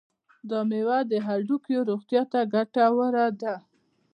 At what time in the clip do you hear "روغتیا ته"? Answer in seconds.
1.89-2.39